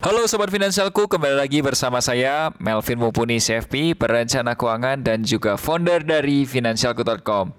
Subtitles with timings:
[0.00, 6.00] Halo Sobat Finansialku, kembali lagi bersama saya Melvin Mumpuni CFP, perencana keuangan dan juga founder
[6.00, 7.52] dari Finansialku.com.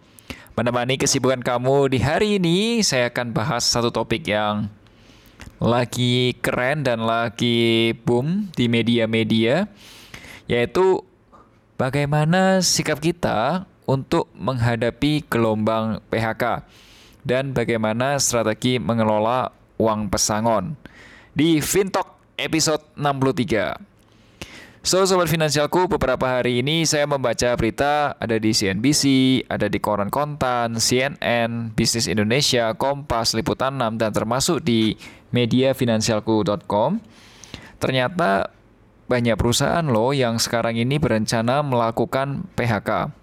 [0.57, 4.73] Menemani kesibukan kamu di hari ini, saya akan bahas satu topik yang
[5.61, 9.69] lagi keren dan lagi boom di media-media,
[10.49, 11.05] yaitu
[11.77, 16.65] bagaimana sikap kita untuk menghadapi gelombang PHK
[17.21, 20.73] dan bagaimana strategi mengelola uang pesangon.
[21.37, 23.91] Di Fintalk episode 63.
[24.81, 29.03] So, Sobat Finansialku, beberapa hari ini saya membaca berita ada di CNBC,
[29.45, 34.97] ada di Koran Kontan, CNN, Bisnis Indonesia, Kompas, Liputan 6, dan termasuk di
[35.29, 36.97] mediafinansialku.com.
[37.77, 38.49] Ternyata
[39.05, 43.13] banyak perusahaan loh yang sekarang ini berencana melakukan PHK.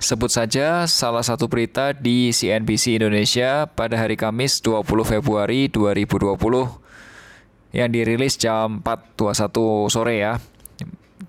[0.00, 6.40] Sebut saja salah satu berita di CNBC Indonesia pada hari Kamis 20 Februari 2020
[7.72, 10.36] yang dirilis jam 4.21 sore ya.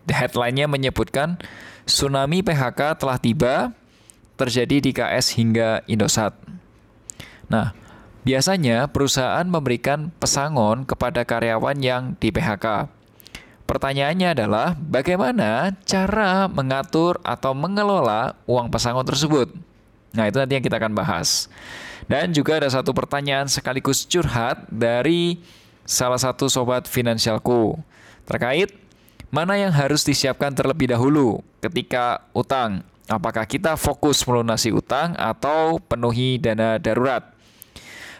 [0.07, 1.39] Headline-nya menyebutkan
[1.87, 3.71] tsunami PHK telah tiba
[4.35, 6.35] terjadi di KS hingga Indosat.
[7.47, 7.71] Nah,
[8.27, 12.91] biasanya perusahaan memberikan pesangon kepada karyawan yang di PHK.
[13.63, 19.55] Pertanyaannya adalah bagaimana cara mengatur atau mengelola uang pesangon tersebut.
[20.13, 21.47] Nah, itu nanti yang kita akan bahas.
[22.05, 25.39] Dan juga ada satu pertanyaan sekaligus curhat dari
[25.83, 27.79] salah satu sobat finansialku
[28.23, 28.71] terkait
[29.33, 32.85] mana yang harus disiapkan terlebih dahulu ketika utang.
[33.09, 37.33] Apakah kita fokus melunasi utang atau penuhi dana darurat?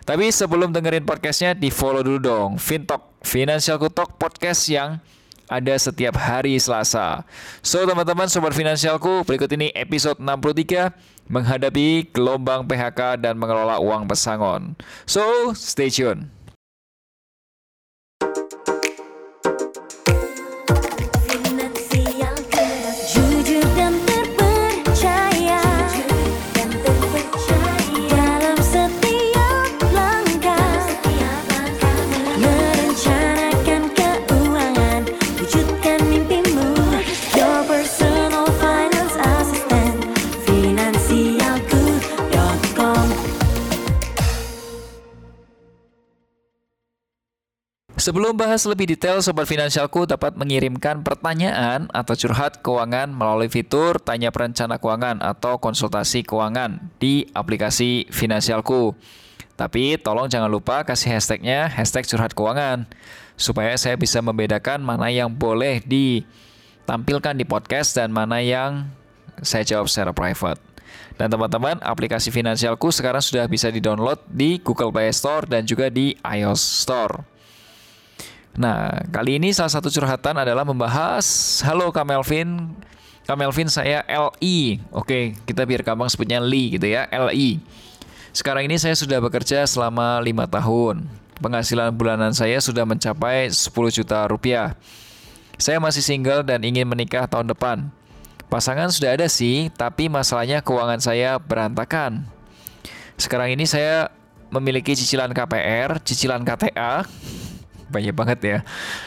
[0.03, 2.49] Tapi sebelum dengerin podcastnya, di follow dulu dong.
[2.59, 4.99] Fintalk, Financial Talk podcast yang
[5.47, 7.23] ada setiap hari Selasa.
[7.63, 10.91] So teman-teman sobat finansialku, berikut ini episode 63
[11.31, 14.75] menghadapi gelombang PHK dan mengelola uang pesangon.
[15.07, 16.42] So stay tune.
[48.03, 54.27] Sebelum bahas lebih detail, Sobat Finansialku dapat mengirimkan pertanyaan atau curhat keuangan melalui fitur Tanya
[54.27, 58.91] Perencana Keuangan atau Konsultasi Keuangan di aplikasi Finansialku.
[59.55, 62.91] Tapi tolong jangan lupa kasih hashtagnya hashtag curhat keuangan
[63.39, 68.83] supaya saya bisa membedakan mana yang boleh ditampilkan di podcast dan mana yang
[69.39, 70.59] saya jawab secara private.
[71.15, 76.19] Dan teman-teman, aplikasi Finansialku sekarang sudah bisa di-download di Google Play Store dan juga di
[76.19, 77.32] iOS Store.
[78.53, 81.25] Nah, kali ini salah satu curhatan adalah membahas
[81.65, 82.69] Halo Kak Melvin.
[83.25, 87.63] Kak Melvin saya LI Oke, kita biar gampang sebutnya Li gitu ya LI
[88.35, 90.95] Sekarang ini saya sudah bekerja selama 5 tahun.
[91.41, 94.77] Penghasilan bulanan saya sudah mencapai 10 juta rupiah.
[95.57, 97.89] Saya masih single dan ingin menikah tahun depan.
[98.53, 102.25] Pasangan sudah ada sih, tapi masalahnya keuangan saya berantakan.
[103.17, 104.13] Sekarang ini saya
[104.53, 107.05] memiliki cicilan KPR, cicilan KTA
[107.93, 108.57] banyak banget ya.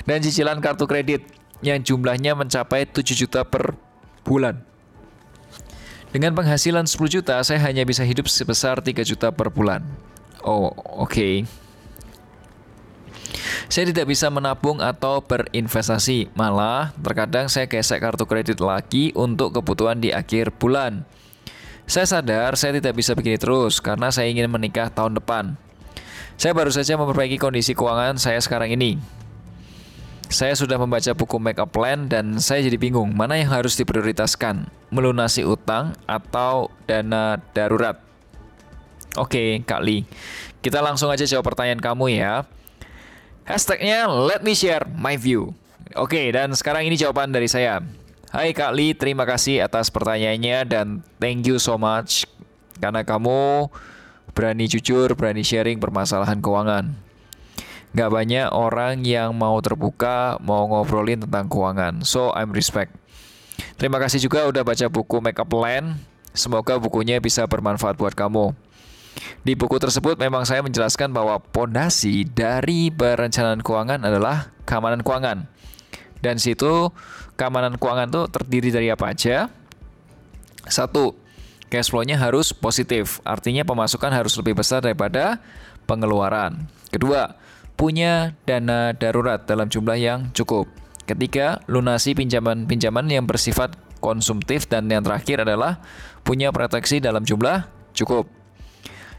[0.06, 1.26] Dan cicilan kartu kredit
[1.60, 3.74] yang jumlahnya mencapai 7 juta per
[4.22, 4.62] bulan.
[6.14, 9.82] Dengan penghasilan 10 juta, saya hanya bisa hidup sebesar 3 juta per bulan.
[10.46, 10.70] Oh,
[11.02, 11.10] oke.
[11.10, 11.34] Okay.
[13.66, 19.98] Saya tidak bisa menabung atau berinvestasi, malah terkadang saya gesek kartu kredit lagi untuk kebutuhan
[19.98, 21.02] di akhir bulan.
[21.86, 25.54] Saya sadar saya tidak bisa begini terus karena saya ingin menikah tahun depan.
[26.36, 29.00] Saya baru saja memperbaiki kondisi keuangan saya sekarang ini.
[30.28, 34.68] Saya sudah membaca buku make up plan dan saya jadi bingung mana yang harus diprioritaskan,
[34.92, 37.96] melunasi utang atau dana darurat.
[39.16, 40.04] Oke, Kak Li.
[40.60, 42.44] Kita langsung aja jawab pertanyaan kamu ya.
[43.48, 45.56] Hashtagnya let me share my view.
[45.96, 47.80] Oke, dan sekarang ini jawaban dari saya.
[48.28, 50.86] Hai Kak Li, terima kasih atas pertanyaannya dan
[51.16, 52.28] thank you so much
[52.76, 53.72] karena kamu
[54.36, 56.92] berani jujur, berani sharing permasalahan keuangan.
[57.96, 62.04] Gak banyak orang yang mau terbuka, mau ngobrolin tentang keuangan.
[62.04, 62.92] So, I'm respect.
[63.80, 65.96] Terima kasih juga udah baca buku Makeup Plan.
[66.36, 68.52] Semoga bukunya bisa bermanfaat buat kamu.
[69.40, 75.48] Di buku tersebut memang saya menjelaskan bahwa pondasi dari perencanaan keuangan adalah keamanan keuangan.
[76.20, 76.92] Dan situ
[77.40, 79.48] keamanan keuangan itu terdiri dari apa aja?
[80.68, 81.16] Satu,
[81.76, 85.44] cash flow-nya harus positif, artinya pemasukan harus lebih besar daripada
[85.84, 86.64] pengeluaran.
[86.88, 87.36] Kedua,
[87.76, 90.64] punya dana darurat dalam jumlah yang cukup.
[91.04, 95.84] Ketiga, lunasi pinjaman-pinjaman yang bersifat konsumtif dan yang terakhir adalah
[96.24, 98.24] punya proteksi dalam jumlah cukup.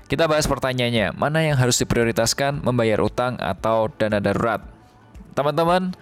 [0.09, 4.65] Kita bahas pertanyaannya, mana yang harus diprioritaskan membayar utang atau dana darurat?
[5.37, 5.93] Teman-teman,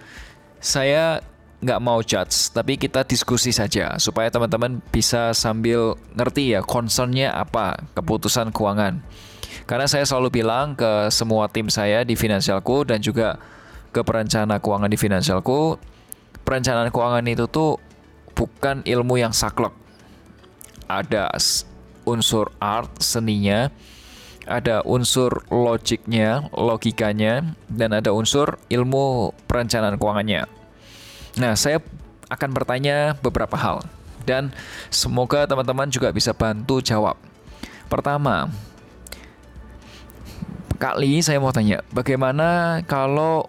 [0.63, 1.19] saya
[1.63, 7.79] nggak mau judge, tapi kita diskusi saja supaya teman-teman bisa sambil ngerti ya concernnya apa
[7.95, 8.99] keputusan keuangan.
[9.65, 13.39] Karena saya selalu bilang ke semua tim saya di Finansialku dan juga
[13.95, 15.79] ke perencana keuangan di Finansialku,
[16.43, 17.79] perencanaan keuangan itu tuh
[18.35, 19.71] bukan ilmu yang saklek.
[20.85, 21.33] Ada
[22.05, 23.73] unsur art, seninya,
[24.45, 30.45] ada unsur logiknya, logikanya, dan ada unsur ilmu perencanaan keuangannya.
[31.35, 31.83] Nah, saya
[32.31, 33.83] akan bertanya beberapa hal,
[34.23, 34.49] dan
[34.87, 37.19] semoga teman-teman juga bisa bantu jawab.
[37.91, 38.49] Pertama,
[40.79, 43.45] kali saya mau tanya, bagaimana kalau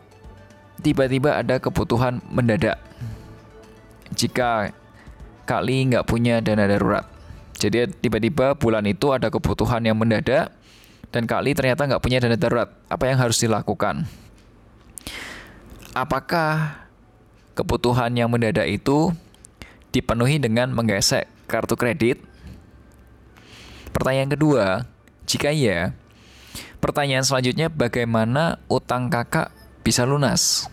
[0.82, 2.82] tiba-tiba ada kebutuhan mendadak?
[4.16, 4.72] jika
[5.46, 7.06] Kali nggak punya dana darurat.
[7.54, 10.50] Jadi tiba-tiba bulan itu ada kebutuhan yang mendadak
[11.14, 12.66] dan Kali ternyata nggak punya dana darurat.
[12.90, 14.10] Apa yang harus dilakukan?
[15.94, 16.82] Apakah
[17.56, 19.16] kebutuhan yang mendadak itu
[19.90, 22.20] dipenuhi dengan menggesek kartu kredit?
[23.96, 24.84] Pertanyaan kedua,
[25.24, 25.96] jika iya,
[26.84, 29.48] pertanyaan selanjutnya bagaimana utang kakak
[29.80, 30.68] bisa lunas?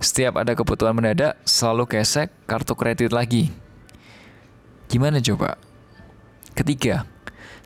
[0.00, 3.52] Setiap ada kebutuhan mendadak, selalu gesek kartu kredit lagi.
[4.88, 5.60] Gimana coba?
[6.56, 7.04] Ketiga,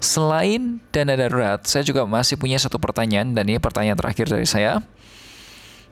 [0.02, 4.82] selain dana darurat, saya juga masih punya satu pertanyaan, dan ini pertanyaan terakhir dari saya.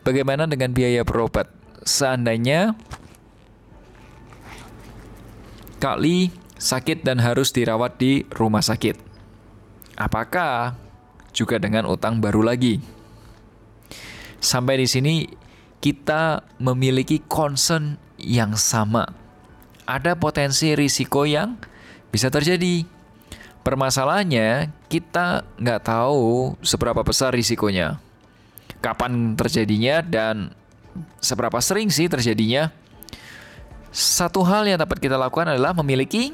[0.03, 1.62] Bagaimana dengan biaya berobat?
[1.83, 2.75] Seandainya
[5.83, 6.31] Kali
[6.63, 8.95] sakit dan harus dirawat di rumah sakit.
[9.99, 10.79] Apakah
[11.35, 12.79] juga dengan utang baru lagi?
[14.39, 15.27] Sampai di sini
[15.83, 19.11] kita memiliki concern yang sama.
[19.83, 21.59] Ada potensi risiko yang
[22.15, 22.87] bisa terjadi.
[23.67, 27.99] Permasalahannya, kita nggak tahu seberapa besar risikonya,
[28.79, 30.55] kapan terjadinya, dan
[31.19, 32.71] seberapa sering sih terjadinya.
[33.93, 36.33] Satu hal yang dapat kita lakukan adalah memiliki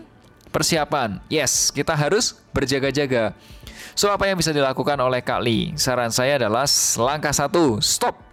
[0.55, 1.19] persiapan.
[1.27, 3.35] Yes, kita harus berjaga-jaga.
[3.99, 5.75] So, apa yang bisa dilakukan oleh Kak Lee?
[5.75, 6.71] Saran saya adalah
[7.03, 8.29] langkah satu, stop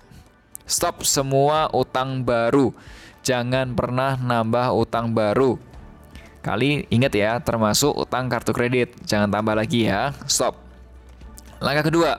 [0.66, 2.74] Stop semua utang baru.
[3.22, 5.62] Jangan pernah nambah utang baru.
[6.42, 8.98] Kali ingat ya, termasuk utang kartu kredit.
[9.06, 10.10] Jangan tambah lagi ya.
[10.26, 10.58] Stop.
[11.62, 12.18] Langkah kedua.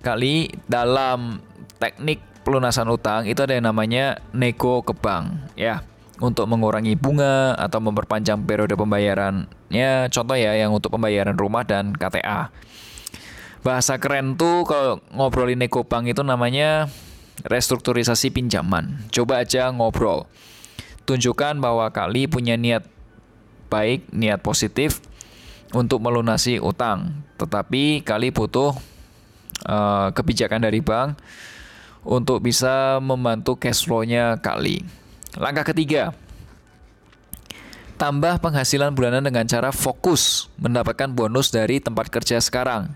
[0.00, 1.44] Kali dalam
[1.76, 5.82] teknik pelunasan utang itu ada yang namanya nego ke bank ya
[6.22, 12.54] untuk mengurangi bunga atau memperpanjang periode pembayarannya contoh ya yang untuk pembayaran rumah dan KTA
[13.66, 16.86] bahasa keren tuh kalau ngobrolin nego bank itu namanya
[17.44, 19.10] restrukturisasi pinjaman.
[19.12, 20.24] Coba aja ngobrol.
[21.04, 22.86] Tunjukkan bahwa Kali punya niat
[23.68, 25.02] baik, niat positif
[25.74, 27.26] untuk melunasi utang.
[27.36, 28.72] Tetapi Kali butuh
[29.68, 31.18] uh, kebijakan dari bank
[32.06, 34.86] untuk bisa membantu cash flow-nya Kali.
[35.36, 36.14] Langkah ketiga,
[37.98, 42.94] tambah penghasilan bulanan dengan cara fokus mendapatkan bonus dari tempat kerja sekarang.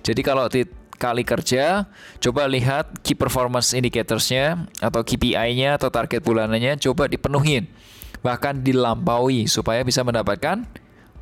[0.00, 0.48] Jadi kalau
[0.96, 1.84] kali kerja,
[2.18, 7.68] coba lihat key performance indicatorsnya atau KPI-nya atau target bulanannya, coba dipenuhin.
[8.24, 10.64] Bahkan dilampaui supaya bisa mendapatkan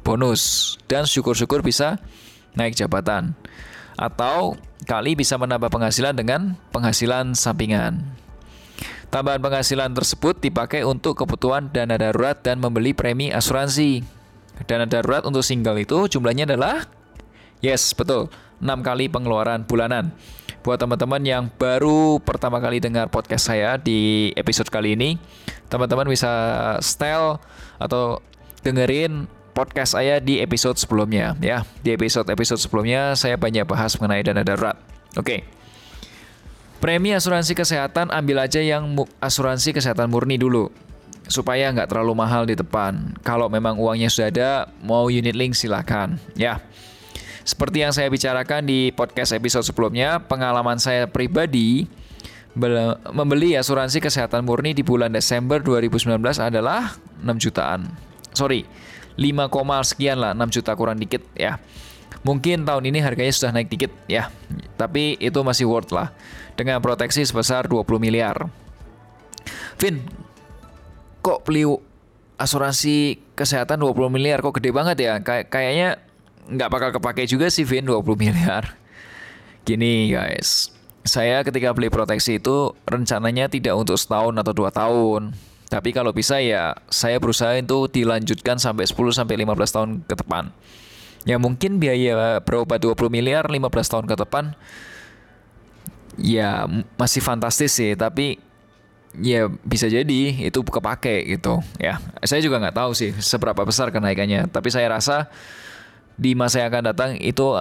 [0.06, 0.76] bonus.
[0.86, 1.98] Dan syukur-syukur bisa
[2.54, 3.34] naik jabatan.
[3.94, 8.02] Atau kali bisa menambah penghasilan dengan penghasilan sampingan.
[9.14, 14.02] Tambahan penghasilan tersebut dipakai untuk kebutuhan dana darurat dan membeli premi asuransi.
[14.66, 16.82] Dana darurat untuk single itu jumlahnya adalah
[17.62, 18.28] Yes, betul.
[18.60, 20.12] 6 kali pengeluaran bulanan.
[20.64, 25.20] Buat teman-teman yang baru pertama kali dengar podcast saya di episode kali ini,
[25.68, 26.32] teman-teman bisa
[26.80, 27.40] style
[27.76, 28.20] atau
[28.64, 31.62] dengerin podcast saya di episode sebelumnya ya.
[31.80, 34.74] Di episode-episode sebelumnya saya banyak bahas mengenai dana darurat.
[35.14, 35.46] Oke.
[36.82, 38.84] Premi asuransi kesehatan ambil aja yang
[39.22, 40.68] asuransi kesehatan murni dulu
[41.24, 43.16] supaya nggak terlalu mahal di depan.
[43.24, 44.50] Kalau memang uangnya sudah ada,
[44.84, 46.60] mau unit link silahkan ya.
[47.44, 51.88] Seperti yang saya bicarakan di podcast episode sebelumnya, pengalaman saya pribadi
[53.10, 57.88] membeli asuransi kesehatan murni di bulan Desember 2019 adalah 6 jutaan.
[58.36, 58.68] Sorry,
[59.16, 61.62] 5, sekian lah 6 juta kurang dikit ya.
[62.24, 64.32] Mungkin tahun ini harganya sudah naik dikit ya.
[64.80, 66.08] Tapi itu masih worth lah.
[66.56, 68.48] Dengan proteksi sebesar 20 miliar.
[69.76, 70.00] Vin
[71.20, 71.68] kok beli
[72.40, 75.12] asuransi kesehatan 20 miliar kok gede banget ya?
[75.20, 76.00] Kay kayaknya
[76.48, 78.72] nggak bakal kepake juga sih Vin 20 miliar.
[79.68, 80.72] Gini guys.
[81.04, 85.36] Saya ketika beli proteksi itu rencananya tidak untuk setahun atau dua tahun.
[85.68, 90.52] Tapi kalau bisa ya saya berusaha itu dilanjutkan sampai 10 sampai 15 tahun ke depan.
[91.24, 94.52] Ya mungkin biaya berobat 20 miliar 15 tahun ke depan
[96.20, 96.68] ya
[97.00, 98.38] masih fantastis sih, tapi
[99.18, 101.98] ya bisa jadi itu kepake gitu ya.
[102.22, 105.30] Saya juga nggak tahu sih seberapa besar kenaikannya, tapi saya rasa
[106.14, 107.58] di masa yang akan datang itu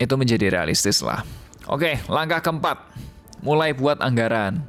[0.00, 1.22] itu menjadi realistis lah.
[1.66, 2.76] Oke, langkah keempat,
[3.40, 4.60] mulai buat anggaran.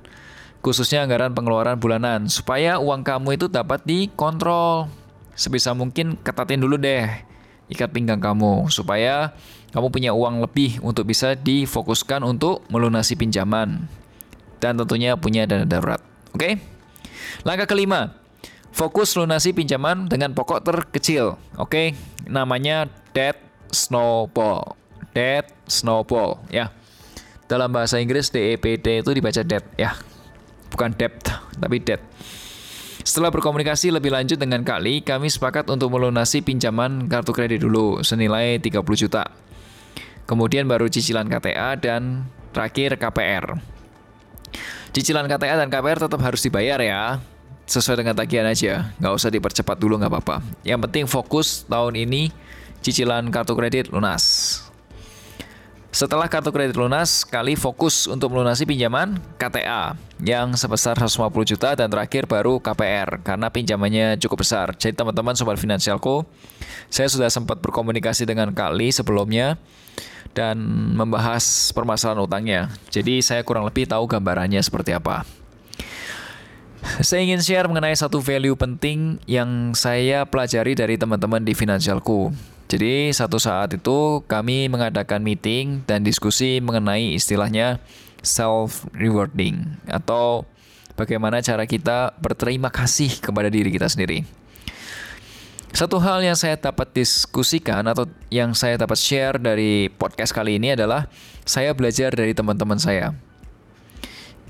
[0.65, 4.89] Khususnya anggaran pengeluaran bulanan, supaya uang kamu itu dapat dikontrol.
[5.37, 7.05] Sebisa mungkin ketatin dulu deh
[7.69, 9.29] ikat pinggang kamu, supaya
[9.77, 13.85] kamu punya uang lebih untuk bisa difokuskan untuk melunasi pinjaman.
[14.57, 16.01] Dan tentunya punya dana darurat.
[16.33, 16.57] Oke?
[17.45, 18.17] Langkah kelima,
[18.73, 21.37] fokus lunasi pinjaman dengan pokok terkecil.
[21.61, 21.93] Oke,
[22.25, 23.37] namanya debt
[23.69, 24.73] snowball.
[25.13, 26.73] Debt snowball, ya.
[27.45, 29.93] Dalam bahasa Inggris DEPT itu dibaca debt ya.
[30.75, 31.23] Bukan debt,
[31.55, 32.03] tapi debt.
[32.99, 38.59] Setelah berkomunikasi lebih lanjut dengan Kali, kami sepakat untuk melunasi pinjaman kartu kredit dulu senilai
[38.59, 39.31] 30 juta.
[40.27, 43.55] Kemudian baru cicilan KTA dan terakhir KPR.
[44.91, 47.23] Cicilan KTA dan KPR tetap harus dibayar ya.
[47.69, 50.43] Sesuai dengan tagihan aja, nggak usah dipercepat dulu nggak apa-apa.
[50.67, 52.35] Yang penting fokus tahun ini
[52.83, 54.64] cicilan kartu kredit lunas.
[55.95, 61.87] Setelah kartu kredit lunas, kali fokus untuk melunasi pinjaman KTA yang sebesar 150 juta dan
[61.87, 64.75] terakhir baru KPR karena pinjamannya cukup besar.
[64.75, 66.27] Jadi teman-teman sobat finansialku,
[66.91, 69.55] saya sudah sempat berkomunikasi dengan Kali sebelumnya
[70.35, 70.59] dan
[70.99, 72.61] membahas permasalahan utangnya.
[72.91, 75.23] Jadi saya kurang lebih tahu gambarannya seperti apa.
[76.99, 82.35] Saya ingin share mengenai satu value penting yang saya pelajari dari teman-teman di Finansialku.
[82.65, 87.77] Jadi satu saat itu kami mengadakan meeting dan diskusi mengenai istilahnya
[88.25, 90.49] self rewarding atau
[90.97, 94.25] bagaimana cara kita berterima kasih kepada diri kita sendiri.
[95.75, 100.71] Satu hal yang saya dapat diskusikan atau yang saya dapat share dari podcast kali ini
[100.71, 101.11] adalah
[101.43, 103.11] saya belajar dari teman-teman saya.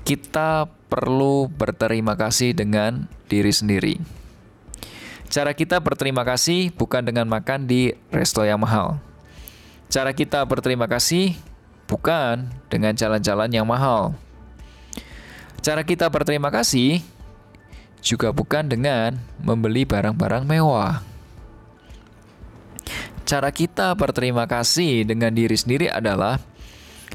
[0.06, 3.98] Kita perlu berterima kasih dengan diri sendiri.
[5.26, 9.02] Cara kita berterima kasih bukan dengan makan di resto yang mahal.
[9.90, 11.34] Cara kita berterima kasih
[11.90, 14.14] bukan dengan jalan-jalan yang mahal.
[15.66, 17.02] Cara kita berterima kasih
[17.98, 21.02] juga bukan dengan membeli barang-barang mewah.
[23.26, 26.38] Cara kita berterima kasih dengan diri sendiri adalah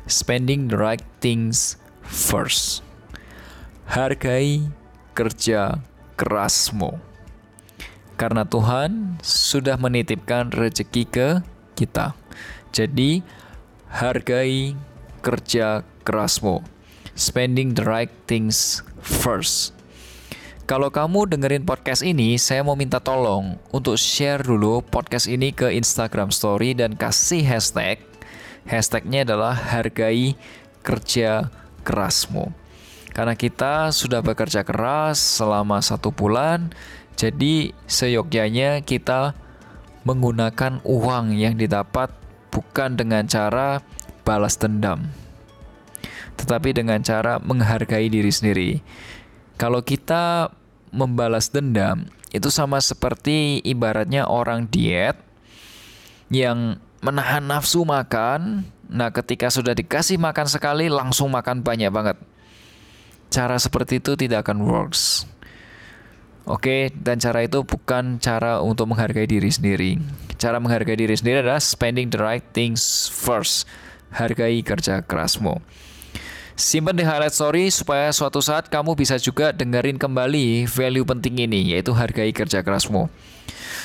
[0.03, 2.83] spending the right things first.
[3.87, 4.67] Hargai
[5.15, 5.79] kerja
[6.19, 7.10] kerasmu
[8.19, 11.27] karena Tuhan sudah menitipkan rezeki ke
[11.75, 12.15] kita.
[12.71, 13.21] Jadi,
[13.91, 14.73] hargai
[15.19, 16.63] kerja kerasmu.
[17.13, 19.75] Spending the right things first.
[20.71, 25.67] Kalau kamu dengerin podcast ini, saya mau minta tolong untuk share dulu podcast ini ke
[25.75, 27.99] Instagram Story dan kasih hashtag.
[28.63, 30.39] Hashtagnya adalah hargai
[30.79, 31.51] kerja
[31.83, 32.55] kerasmu.
[33.11, 36.71] Karena kita sudah bekerja keras selama satu bulan,
[37.15, 39.35] jadi seyogyanya kita
[40.07, 42.09] menggunakan uang yang didapat
[42.49, 43.79] bukan dengan cara
[44.25, 45.09] balas dendam,
[46.37, 48.71] tetapi dengan cara menghargai diri sendiri.
[49.61, 50.49] Kalau kita
[50.89, 55.19] membalas dendam, itu sama seperti ibaratnya orang diet
[56.31, 58.65] yang menahan nafsu makan.
[58.91, 62.17] Nah, ketika sudah dikasih makan sekali, langsung makan banyak banget.
[63.31, 65.23] Cara seperti itu tidak akan works.
[66.49, 70.01] Oke, dan cara itu bukan cara untuk menghargai diri sendiri.
[70.41, 73.69] Cara menghargai diri sendiri adalah spending the right things first.
[74.09, 75.61] Hargai kerja kerasmu.
[76.57, 81.73] Simpan di highlight story supaya suatu saat kamu bisa juga dengerin kembali value penting ini,
[81.73, 83.07] yaitu hargai kerja kerasmu.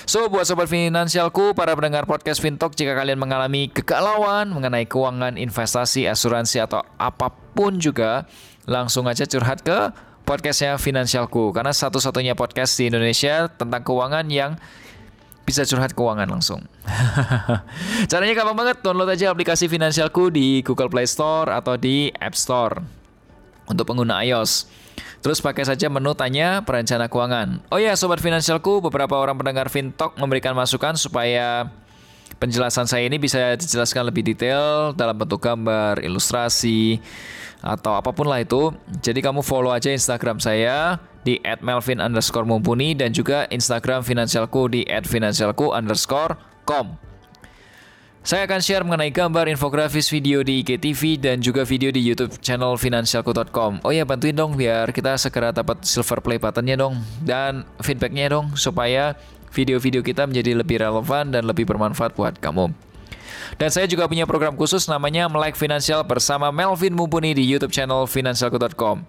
[0.06, 6.06] So, buat sobat finansialku, para pendengar podcast Fintalk, jika kalian mengalami kegalauan mengenai keuangan, investasi,
[6.06, 8.26] asuransi, atau apa pun juga,
[8.66, 9.94] langsung aja curhat ke
[10.26, 14.58] podcastnya Finansialku karena satu-satunya podcast di Indonesia tentang keuangan yang
[15.46, 16.66] bisa curhat keuangan langsung.
[18.10, 22.82] Caranya gampang banget, download aja aplikasi Finansialku di Google Play Store atau di App Store
[23.70, 24.66] untuk pengguna iOS.
[25.22, 27.62] Terus pakai saja menu tanya perencana keuangan.
[27.70, 31.70] Oh ya, sobat finansialku, beberapa orang pendengar Fintalk memberikan masukan supaya
[32.36, 37.00] penjelasan saya ini bisa dijelaskan lebih detail dalam bentuk gambar, ilustrasi,
[37.64, 38.72] atau apa pun lah itu.
[39.00, 44.86] Jadi kamu follow aja Instagram saya di @melvin underscore mumpuni dan juga Instagram finansialku di
[44.86, 46.94] @finansialku underscore com.
[48.26, 52.74] Saya akan share mengenai gambar infografis video di IGTV dan juga video di YouTube channel
[52.74, 53.86] finansialku.com.
[53.86, 58.58] Oh ya, bantuin dong biar kita segera dapat silver play buttonnya dong dan feedbacknya dong
[58.58, 59.14] supaya
[59.56, 62.76] video-video kita menjadi lebih relevan dan lebih bermanfaat buat kamu.
[63.56, 68.04] Dan saya juga punya program khusus namanya Melek Finansial bersama Melvin Mumpuni di YouTube channel
[68.04, 69.00] finansialku.com.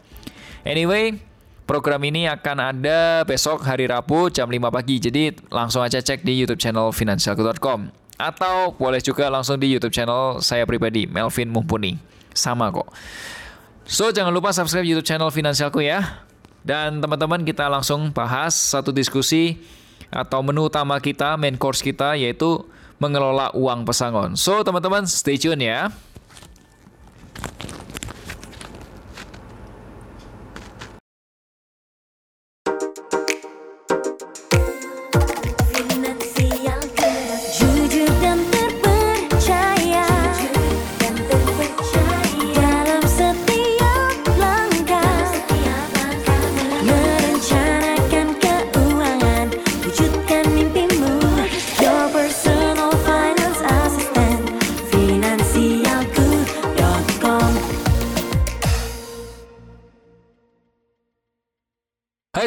[0.64, 1.20] Anyway,
[1.68, 5.04] program ini akan ada besok hari Rabu jam 5 pagi.
[5.04, 7.92] Jadi langsung aja cek di YouTube channel finansialku.com.
[8.18, 12.00] Atau boleh juga langsung di YouTube channel saya pribadi, Melvin Mumpuni.
[12.34, 12.90] Sama kok.
[13.88, 16.26] So, jangan lupa subscribe YouTube channel Finansialku ya.
[16.66, 19.56] Dan teman-teman kita langsung bahas satu diskusi
[20.10, 22.64] atau menu utama kita, main course kita yaitu
[22.98, 24.34] mengelola uang pesangon.
[24.34, 25.94] So, teman-teman stay tune ya.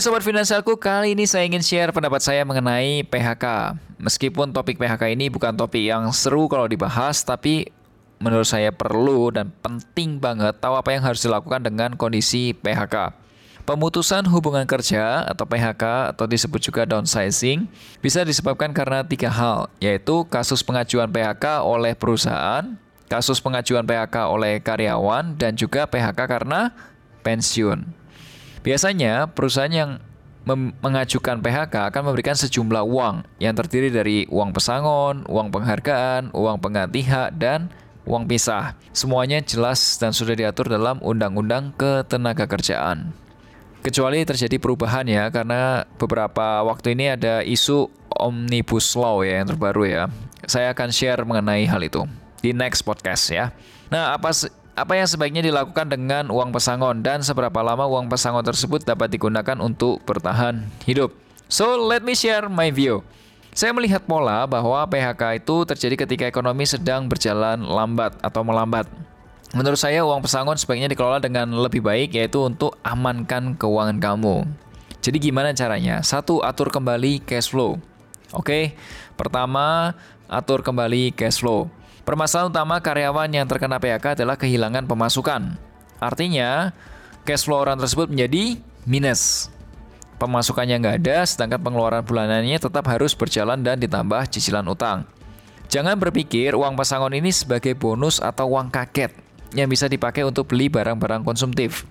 [0.00, 3.76] Hai Sobat Finansialku, kali ini saya ingin share pendapat saya mengenai PHK.
[4.00, 7.68] Meskipun topik PHK ini bukan topik yang seru kalau dibahas, tapi
[8.16, 13.12] menurut saya perlu dan penting banget tahu apa yang harus dilakukan dengan kondisi PHK.
[13.68, 17.68] Pemutusan hubungan kerja atau PHK atau disebut juga downsizing
[18.00, 22.64] bisa disebabkan karena tiga hal, yaitu kasus pengajuan PHK oleh perusahaan,
[23.04, 26.72] kasus pengajuan PHK oleh karyawan, dan juga PHK karena
[27.20, 27.99] pensiun.
[28.60, 29.90] Biasanya perusahaan yang
[30.80, 37.04] mengajukan PHK akan memberikan sejumlah uang yang terdiri dari uang pesangon, uang penghargaan, uang pengganti
[37.04, 37.68] hak, dan
[38.08, 38.74] uang pisah.
[38.90, 43.12] Semuanya jelas dan sudah diatur dalam Undang-Undang Ketenagakerjaan.
[43.80, 49.88] Kecuali terjadi perubahan ya, karena beberapa waktu ini ada isu Omnibus Law ya yang terbaru
[49.88, 50.04] ya.
[50.44, 52.04] Saya akan share mengenai hal itu
[52.44, 53.56] di next podcast ya.
[53.88, 54.32] Nah, apa
[54.78, 59.58] apa yang sebaiknya dilakukan dengan uang pesangon dan seberapa lama uang pesangon tersebut dapat digunakan
[59.58, 61.12] untuk bertahan hidup.
[61.50, 63.02] So, let me share my view.
[63.50, 68.86] Saya melihat pola bahwa PHK itu terjadi ketika ekonomi sedang berjalan lambat atau melambat.
[69.50, 74.46] Menurut saya uang pesangon sebaiknya dikelola dengan lebih baik yaitu untuk amankan keuangan kamu.
[75.02, 75.98] Jadi gimana caranya?
[76.06, 77.82] Satu, atur kembali cash flow.
[78.30, 78.78] Oke,
[79.18, 79.98] pertama
[80.30, 81.66] atur kembali cash flow.
[82.10, 85.54] Permasalahan utama karyawan yang terkena PHK adalah kehilangan pemasukan.
[86.02, 86.74] Artinya,
[87.22, 89.46] cash flow orang tersebut menjadi minus.
[90.18, 95.06] Pemasukannya nggak ada, sedangkan pengeluaran bulanannya tetap harus berjalan dan ditambah cicilan utang.
[95.70, 99.14] Jangan berpikir uang pesangon ini sebagai bonus atau uang kaget
[99.54, 101.86] yang bisa dipakai untuk beli barang-barang konsumtif.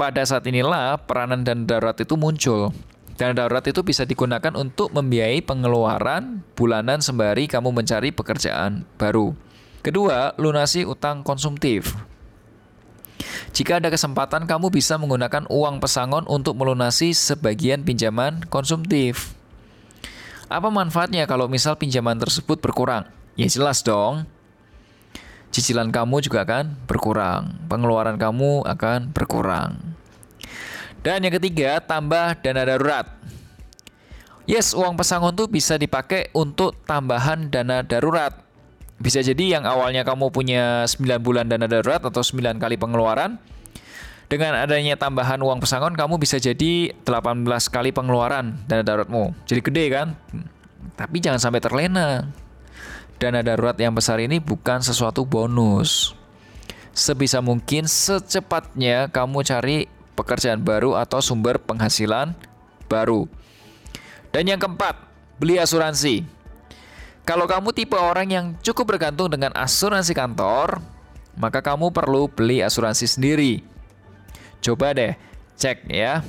[0.00, 2.72] Pada saat inilah peranan dan darurat itu muncul.
[3.12, 9.36] Dana darurat itu bisa digunakan untuk membiayai pengeluaran bulanan sembari kamu mencari pekerjaan baru.
[9.84, 11.92] Kedua, lunasi utang konsumtif.
[13.52, 19.36] Jika ada kesempatan, kamu bisa menggunakan uang pesangon untuk melunasi sebagian pinjaman konsumtif.
[20.48, 23.08] Apa manfaatnya kalau misal pinjaman tersebut berkurang?
[23.36, 24.24] Ya jelas dong.
[25.52, 29.91] Cicilan kamu juga akan berkurang, pengeluaran kamu akan berkurang.
[31.02, 33.06] Dan yang ketiga, tambah dana darurat.
[34.46, 38.38] Yes, uang pesangon tuh bisa dipakai untuk tambahan dana darurat.
[39.02, 43.34] Bisa jadi yang awalnya kamu punya 9 bulan dana darurat atau 9 kali pengeluaran,
[44.30, 49.34] dengan adanya tambahan uang pesangon kamu bisa jadi 18 kali pengeluaran dana daruratmu.
[49.44, 50.14] Jadi gede kan?
[50.96, 52.32] Tapi jangan sampai terlena.
[53.20, 56.16] Dana darurat yang besar ini bukan sesuatu bonus.
[56.96, 59.84] Sebisa mungkin secepatnya kamu cari
[60.14, 62.36] pekerjaan baru atau sumber penghasilan
[62.86, 63.26] baru.
[64.32, 64.96] Dan yang keempat,
[65.36, 66.24] beli asuransi.
[67.22, 70.82] Kalau kamu tipe orang yang cukup bergantung dengan asuransi kantor,
[71.38, 73.62] maka kamu perlu beli asuransi sendiri.
[74.58, 75.14] Coba deh
[75.56, 76.24] cek ya.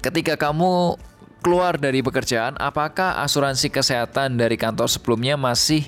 [0.00, 0.96] Ketika kamu
[1.44, 5.86] keluar dari pekerjaan, apakah asuransi kesehatan dari kantor sebelumnya masih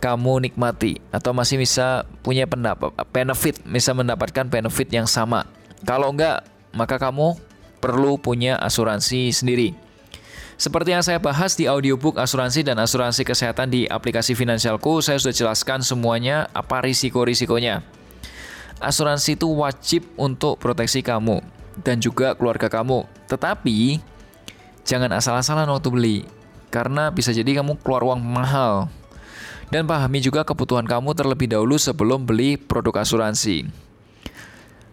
[0.00, 5.46] kamu nikmati atau masih bisa punya pendapat benefit bisa mendapatkan benefit yang sama
[5.80, 6.44] Kalau enggak,
[6.76, 7.40] maka kamu
[7.80, 9.72] perlu punya asuransi sendiri.
[10.60, 15.32] Seperti yang saya bahas di audiobook asuransi dan asuransi kesehatan di aplikasi Finansialku, saya sudah
[15.32, 17.80] jelaskan semuanya apa risiko-risikonya.
[18.76, 21.40] Asuransi itu wajib untuk proteksi kamu
[21.80, 23.08] dan juga keluarga kamu.
[23.24, 24.04] Tetapi
[24.84, 26.18] jangan asal-asalan waktu beli
[26.68, 28.92] karena bisa jadi kamu keluar uang mahal.
[29.70, 33.70] Dan pahami juga kebutuhan kamu terlebih dahulu sebelum beli produk asuransi.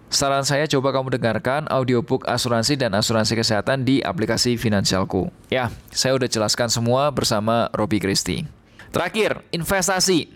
[0.08, 5.28] Saran saya coba kamu dengarkan audiobook asuransi dan asuransi kesehatan di aplikasi Finansialku.
[5.52, 8.48] Ya, saya udah jelaskan semua bersama Robi Kristi.
[8.94, 10.32] Terakhir, investasi.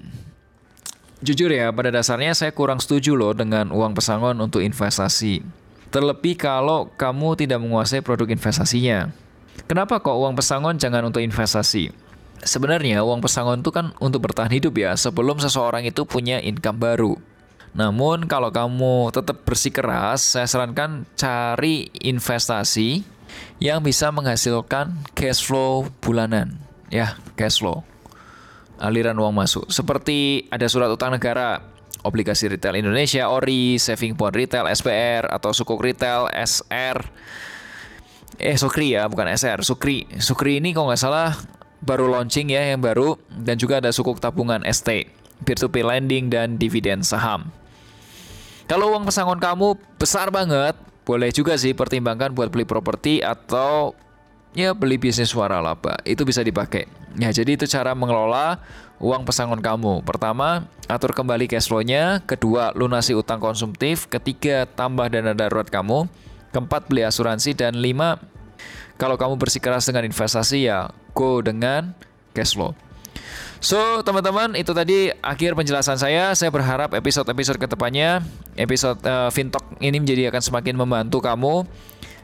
[1.23, 5.45] Jujur ya, pada dasarnya saya kurang setuju loh dengan uang pesangon untuk investasi.
[5.93, 9.13] Terlebih kalau kamu tidak menguasai produk investasinya.
[9.69, 12.10] Kenapa kok uang pesangon jangan untuk investasi?
[12.41, 17.13] Sebenarnya uang pesangon itu kan untuk bertahan hidup ya sebelum seseorang itu punya income baru.
[17.71, 23.05] Namun kalau kamu tetap bersikeras, saya sarankan cari investasi
[23.63, 26.59] yang bisa menghasilkan cash flow bulanan,
[26.91, 27.85] ya, cash flow.
[28.81, 29.69] Aliran uang masuk.
[29.69, 31.61] Seperti ada surat utang negara,
[32.01, 36.97] obligasi retail Indonesia, ORI, saving bond retail, SPR, atau sukuk retail, SR.
[38.41, 39.61] Eh, Sukri ya, bukan SR.
[39.61, 40.09] Sukri.
[40.17, 41.37] Sukri ini kalau nggak salah
[41.81, 43.17] baru launching ya, yang baru.
[43.29, 45.09] Dan juga ada sukuk tabungan ST,
[45.43, 47.49] peer-to-peer lending, dan dividen saham.
[48.69, 53.91] Kalau uang pesangon kamu besar banget, boleh juga sih pertimbangkan buat beli properti atau
[54.55, 55.99] ya beli bisnis suara laba.
[56.07, 56.87] Itu bisa dipakai.
[57.19, 58.63] Ya, jadi itu cara mengelola
[59.01, 60.07] uang pesangon kamu.
[60.07, 62.23] Pertama, atur kembali cash flow-nya.
[62.23, 64.07] Kedua, lunasi utang konsumtif.
[64.07, 66.07] Ketiga, tambah dana darurat kamu.
[66.55, 67.51] Keempat, beli asuransi.
[67.57, 68.21] Dan lima,
[68.95, 71.95] kalau kamu bersikeras dengan investasi ya go dengan
[72.35, 72.75] cash flow.
[73.61, 76.33] So, teman-teman, itu tadi akhir penjelasan saya.
[76.33, 78.25] Saya berharap episode-episode ke depannya,
[78.57, 81.69] episode uh, Fintalk ini menjadi akan semakin membantu kamu.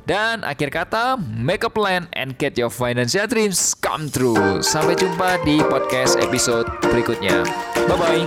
[0.07, 4.63] Dan akhir kata, make a plan and get your financial dreams come true.
[4.63, 7.43] Sampai jumpa di podcast episode berikutnya.
[7.85, 8.25] Bye-bye.